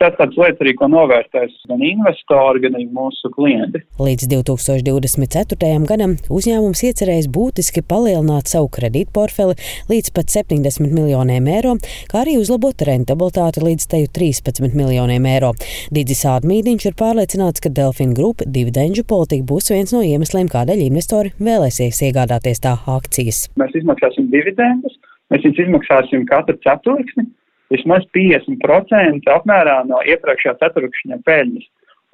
Tas 0.00 0.14
tāds 0.16 0.38
lietas 0.38 0.62
arī, 0.62 0.72
ko 0.78 0.88
novērtēs 0.90 1.56
gan 1.68 1.82
investori, 1.84 2.62
gan 2.64 2.76
arī 2.78 2.86
mūsu 2.94 3.30
klienti. 3.34 3.82
Līdz 4.00 4.28
2024. 4.32 5.72
gadam 5.90 6.14
uzņēmums 6.32 6.84
iecerējis 6.88 7.28
būtiski 7.34 7.82
palielināt 7.88 8.48
savu 8.48 8.70
kredītu 8.72 9.12
portfeli 9.16 9.58
līdz 9.90 10.12
pat 10.16 10.32
70 10.32 10.94
miljoniem 10.94 11.50
eiro, 11.50 11.74
kā 12.10 12.22
arī 12.22 12.38
uzlabot 12.40 12.86
rentabilitāti 12.88 13.64
līdz 13.66 13.88
teju 13.92 14.12
13 14.16 14.78
miljoniem 14.78 15.28
eiro. 15.28 15.52
Digis 15.94 16.24
Ādmīdiņš 16.30 16.88
ir 16.88 16.96
pārliecināts, 16.98 17.64
ka 17.64 17.72
Delfina 17.74 18.16
grupa 18.16 18.46
dividendžu 18.46 19.04
politika 19.08 19.44
būs 19.50 19.72
viens 19.74 19.92
no 19.92 20.04
iemesliem, 20.06 20.48
kādēļ 20.52 20.86
investori 20.88 21.34
vēlēsies 21.42 22.00
iegādāties 22.08 22.64
tā 22.64 22.78
akcijas. 22.88 23.48
Mēs 23.60 23.76
izmaksāsim 23.82 24.30
dividendus 24.32 24.96
Mēs 25.32 25.44
viņus 25.44 25.64
izmaksāsim 25.64 26.24
katru 26.28 26.56
ceturksni, 26.64 27.26
vismaz 27.72 28.06
50% 28.16 29.28
apmērā 29.34 29.82
no 29.88 30.00
iepriekšējā 30.08 30.54
ceturkšņa 30.62 31.20
peļņas 31.26 31.66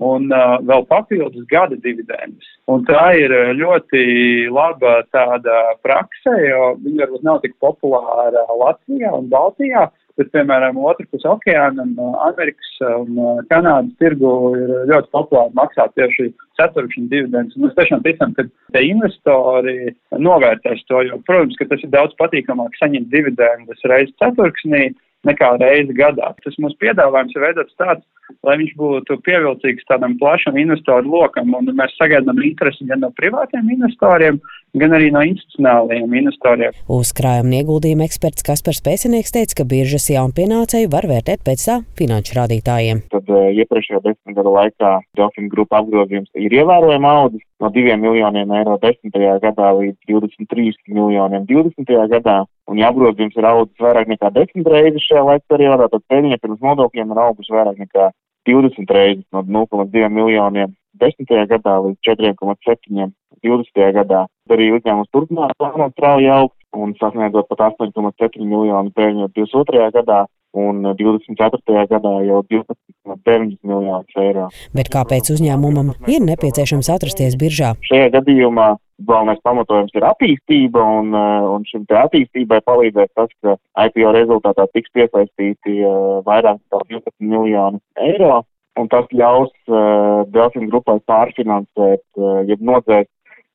un 0.02 0.26
uh, 0.34 0.56
vēl 0.66 0.82
papildus 0.90 1.44
gada 1.50 1.76
dividendus. 1.78 2.48
Un 2.66 2.82
tā 2.88 3.04
ir 3.20 3.30
ļoti 3.54 4.02
laba 4.50 4.96
tāda 5.14 5.60
prakse, 5.86 6.32
jo 6.48 6.72
viņa 6.82 7.04
varbūt 7.04 7.26
nav 7.26 7.38
tik 7.44 7.54
populāra 7.62 8.42
Latvijā 8.50 9.12
un 9.14 9.30
Baltijā, 9.30 9.86
bet, 10.20 10.30
piemēram, 10.34 10.78
otrpus 10.90 11.26
okeāna 11.28 11.86
uh, 11.94 12.16
Amerikas 12.28 12.70
un 12.86 13.18
uh, 13.18 13.40
Kanādas 13.50 13.94
tirgu 14.02 14.32
ir 14.58 14.74
ļoti 14.90 15.10
populāri 15.14 15.56
maksāt 15.58 15.94
tieši 15.98 16.30
ceturkšņu 16.60 17.08
dividendus. 17.10 17.58
Mēs 17.60 17.74
tiešām 17.78 18.04
ticam, 18.04 18.34
ka 18.36 18.46
te 18.74 18.84
investori 18.86 19.94
novērtēs 20.14 20.84
to, 20.90 21.02
jo, 21.08 21.18
protams, 21.26 21.58
ka 21.58 21.68
tas 21.72 21.82
ir 21.82 21.92
daudz 21.94 22.14
patīkamāk 22.20 22.78
saņemt 22.80 23.10
dividendus 23.14 23.88
reizi 23.90 24.14
ceturksnī 24.22 24.92
nekā 25.28 25.54
reizi 25.60 25.96
gadā. 25.96 26.32
Tas 26.44 26.58
mūsu 26.62 26.78
piedāvājums 26.82 27.34
ir 27.36 27.44
veidots 27.44 27.78
tāds, 27.80 28.04
lai 28.46 28.56
viņš 28.60 28.74
būtu 28.78 29.18
pievilcīgs 29.24 29.86
tādam 29.88 30.16
plašam 30.20 30.56
investoru 30.60 31.10
lokam, 31.12 31.54
un 31.56 31.72
mēs 31.76 31.94
sagaidām 31.98 32.40
interesi 32.44 32.86
gan 32.88 33.02
no 33.04 33.10
privātiem 33.16 33.68
investoriem, 33.74 34.40
gan 34.80 34.96
arī 34.96 35.10
no 35.14 35.22
institucionālajiem 35.24 36.16
investoriem. 36.20 36.78
Uzkrājuma 36.90 37.60
ieguldījuma 37.60 38.08
eksperts 38.08 38.46
Kaspars 38.46 38.82
Pēcinieks 38.84 39.34
teica, 39.34 39.60
ka 39.60 39.68
biržas 39.68 40.08
jaunpienācēju 40.12 40.92
var 40.92 41.08
vērtēt 41.10 41.44
pēc 41.46 41.66
tā 41.68 41.78
finanšu 42.00 42.38
rādītājiem. 42.40 43.04
Tad 43.14 43.30
uh, 43.32 43.48
iepriekšējā 43.52 44.02
desmit 44.04 44.38
gadu 44.38 44.54
laikā 44.56 44.96
Delfina 45.18 45.52
grupa 45.52 45.82
apgrozījums 45.82 46.32
ir 46.34 46.58
ievērojami 46.60 47.10
audzis 47.10 47.44
no 47.62 47.70
2 47.72 47.96
miljoniem 48.00 48.50
eiro 48.58 48.76
10. 48.82 49.14
gadā 49.44 49.70
līdz 49.78 49.98
23 50.10 50.74
miljoniem 50.90 51.46
20. 51.48 51.96
gadā. 52.12 52.42
Un, 52.70 52.78
ja 52.80 52.88
apgrozījums 52.92 53.36
ir 53.36 53.46
audzis 53.48 53.82
vairāk 53.84 54.08
nekā 54.08 54.30
10 54.32 54.70
reizes 54.72 55.04
šajā 55.04 55.24
laika 55.28 55.44
periodā, 55.52 55.90
tad 55.92 56.04
peļņa 56.08 56.40
pirms 56.40 56.62
nodokļiem 56.64 57.12
ir 57.12 57.20
augusi 57.26 57.52
vairāk 57.52 57.82
nekā 57.82 58.08
20 58.48 58.96
reizes 58.96 59.26
no 59.32 59.44
0,2 59.44 60.08
miljoniem 60.12 60.72
10. 61.00 61.28
gadā 61.50 61.76
līdz 61.84 62.00
4,7 62.08 63.12
20. 63.44 63.90
gadā. 63.98 64.24
Arī 64.52 64.70
uzņēmums 64.76 65.10
turpinās 65.12 65.52
plānot 65.60 65.92
strauji 65.96 66.30
augt 66.32 66.56
un 66.76 66.94
sasniedzot 67.00 67.50
pat 67.50 67.66
8,7 67.76 68.40
miljonu 68.40 68.92
peļņu 68.96 69.28
22. 69.36 69.90
gadā 69.94 70.24
un 70.54 70.82
24. 70.96 71.86
gadā 71.90 72.12
jau 72.28 72.40
12,9 72.50 73.56
miljonus 73.66 74.18
eiro. 74.22 74.48
Bet 74.76 74.90
kāpēc 74.94 75.32
uzņēmumam 75.34 75.92
ir 76.10 76.24
nepieciešams 76.30 76.90
atrasties 76.94 77.36
biržā? 77.40 77.74
Šajā 77.88 78.12
gadījumā 78.18 78.74
galvenais 79.02 79.40
pamatojums 79.42 79.94
ir 79.96 80.06
attīstība, 80.06 80.82
un, 81.00 81.14
un 81.14 81.64
šim 81.68 81.84
te 81.90 81.96
attīstībai 81.98 82.60
palīdzēs 82.66 83.12
tas, 83.18 83.30
ka 83.42 83.56
IPO 83.88 84.12
rezultātā 84.14 84.66
tiks 84.72 84.92
piesaistīti 84.94 85.80
vairāk 86.26 86.60
nekā 86.60 86.82
12 86.92 87.14
miljoni 87.20 87.82
eiro, 87.98 88.42
un 88.78 88.90
tas 88.90 89.10
ļaus 89.14 89.52
uh, 89.70 90.22
Delfina 90.34 90.70
grupai 90.70 90.98
pārfinansēt, 91.06 92.04
jeb 92.48 92.62
nodzēst 92.62 93.10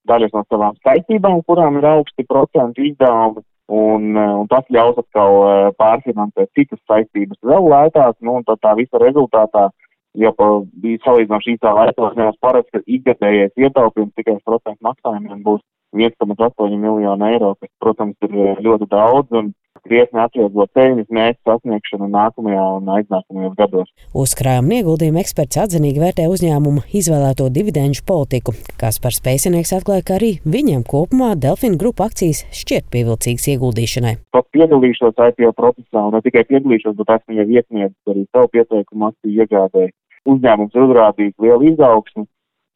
daļas 0.09 0.33
no 0.35 0.43
savām 0.47 0.77
saistībām, 0.85 1.41
kurām 1.47 1.79
ir 1.79 1.87
augsti 1.87 2.25
procentu 2.27 2.83
izdevumi, 2.87 3.43
un, 3.69 4.15
un 4.17 4.47
tas 4.49 4.65
ļaus 4.73 4.97
atkal 5.01 5.73
pārfinansēt 5.79 6.49
citas 6.57 6.81
saistības 6.89 7.37
vēl 7.45 7.69
lētāk, 7.73 8.17
nu, 8.25 8.39
un 8.39 8.47
tad 8.47 8.61
tā 8.63 8.73
visa 8.79 9.01
rezultātā, 9.01 9.69
ja 10.17 10.31
pa, 10.35 10.47
bija 10.81 11.01
salīdzinoši 11.05 11.55
īsā 11.57 11.73
laikā, 11.75 12.11
nevis 12.17 12.39
paredz, 12.41 12.69
ka 12.73 12.81
ikgadējais 12.85 13.53
ietaupījums 13.57 14.15
tikai 14.17 14.37
uz 14.37 14.43
procentu 14.45 14.87
maksājumiem 14.87 15.43
būs 15.45 15.61
1,8 15.95 16.77
miljonu 16.77 17.29
eiro, 17.29 17.55
kas, 17.59 17.71
protams, 17.81 18.15
ir 18.25 18.61
ļoti 18.65 18.89
daudz, 18.89 19.29
un 19.33 19.53
krietni 19.85 20.21
atvieglot 20.23 20.71
peļņas 20.77 21.09
mērķu 21.15 21.39
sasniegšanu 21.49 22.09
nākamajā 22.13 22.65
un 22.77 22.91
aiznākamajos 22.95 23.55
gados. 23.59 23.91
Uzkrājuma 24.23 24.79
ieguldījuma 24.79 25.21
eksperts 25.23 25.59
atzinīgi 25.63 26.03
vērtē 26.03 26.27
uzņēmumu 26.31 26.85
izvēlēto 26.99 27.49
dividendžu 27.55 28.05
politiku, 28.09 28.55
kas 28.81 28.99
par 29.03 29.15
spēcinieks 29.15 29.75
atklāja, 29.79 30.05
ka 30.07 30.17
arī 30.19 30.31
viņiem 30.43 30.83
kopumā 30.89 31.35
Delfina 31.39 31.79
grupa 31.79 32.09
akcijas 32.09 32.45
šķiet 32.55 32.89
pievilcīgas 32.93 33.47
ieguldīšanai. 33.55 34.15
Pat 34.35 34.49
piedalīšos 34.55 35.15
IPO 35.29 35.53
procesā, 35.57 36.05
un 36.05 36.17
ne 36.17 36.23
tikai 36.25 36.45
piedalīšos, 36.49 36.97
bet 36.99 37.15
esmu 37.19 37.39
jau 37.39 37.47
iesniedzis 37.47 38.13
arī 38.13 38.25
savu 38.33 38.51
pieteikumu 38.55 39.09
akciju 39.11 39.45
iegādēji. 39.45 39.95
Uzņēmums 40.29 40.75
ir 40.75 40.85
uzrādījis 40.85 41.35
lielu 41.41 41.73
izaugsmu, 41.73 42.27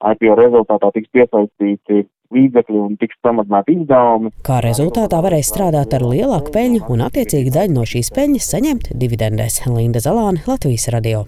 IPO 0.03 0.35
rezultātā 0.39 0.89
tiks 0.95 1.11
piesaistīti 1.15 2.03
līdzekļi 2.37 2.81
un 2.85 2.97
tiks 3.01 3.19
samazināti 3.25 3.77
izdevumi. 3.79 4.33
Kā 4.47 4.61
rezultātā 4.65 5.21
varēs 5.25 5.51
strādāt 5.53 5.95
ar 5.97 6.07
lielāku 6.07 6.53
peļņu 6.55 6.87
un 6.93 7.05
attiecīgi 7.09 7.53
daļu 7.53 7.77
no 7.77 7.87
šīs 7.89 8.13
peļņas 8.15 8.51
saņemt 8.55 8.91
dividendēs. 8.93 9.63
Linda 9.69 10.03
Zalāne, 10.03 10.43
Latvijas 10.49 10.89
radio. 10.93 11.27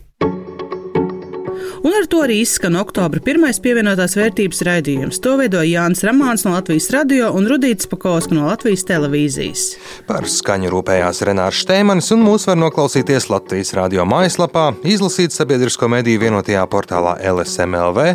Un 1.85 1.93
ar 1.93 2.07
to 2.09 2.21
arī 2.25 2.39
izskan 2.43 2.77
oktobra 2.79 3.21
pirmais 3.23 3.59
pievienotās 3.63 4.15
vērtības 4.17 4.63
raidījums. 4.67 5.19
To 5.23 5.35
veidoja 5.39 5.67
Jānis 5.67 6.03
Ramāns 6.07 6.45
no 6.45 6.55
Latvijas 6.55 6.89
radio 6.93 7.31
un 7.35 7.49
Rudīts 7.49 7.89
Pakauska 7.91 8.35
no 8.37 8.47
Latvijas 8.49 8.85
televīzijas. 8.89 9.65
Par 10.09 10.27
skaņu 10.29 10.71
rūpējās 10.73 11.21
Renārs 11.27 11.61
Štēmanis, 11.63 12.11
un 12.15 12.25
mūs 12.25 12.47
var 12.49 12.59
noklausīties 12.61 13.29
Latvijas 13.31 13.75
radio 13.77 14.07
mājaslapā, 14.09 14.67
izlasīt 14.87 15.35
sabiedrisko 15.35 15.89
mediju 15.91 16.23
vienotajā 16.25 16.65
portālā 16.71 17.17
LSMLV 17.33 18.09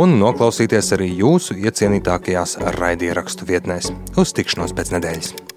un 0.00 0.18
noklausīties 0.22 0.94
arī 0.96 1.12
jūsu 1.20 1.58
iecienītākajās 1.60 2.58
raidierakstu 2.80 3.48
vietnēs. 3.48 3.92
Uz 4.20 4.36
tikšanos 4.36 4.76
pēc 4.76 4.94
nedēļas! 4.96 5.49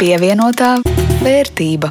Pievienotā 0.00 0.78
vērtība. 1.20 1.90